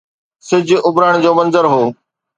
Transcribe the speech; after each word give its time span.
سج 0.47 0.67
اڀرڻ 0.87 1.11
جو 1.23 1.31
منظر 1.39 1.65
هو. 1.73 1.83